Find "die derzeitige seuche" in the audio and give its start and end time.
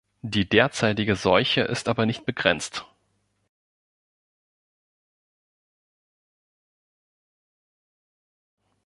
0.23-1.61